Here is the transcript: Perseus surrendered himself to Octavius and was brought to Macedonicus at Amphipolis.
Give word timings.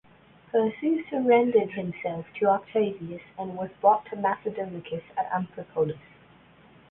Perseus 0.51 1.05
surrendered 1.11 1.69
himself 1.73 2.25
to 2.39 2.47
Octavius 2.47 3.21
and 3.37 3.55
was 3.55 3.69
brought 3.81 4.03
to 4.07 4.15
Macedonicus 4.15 5.03
at 5.15 5.29
Amphipolis. 5.31 6.01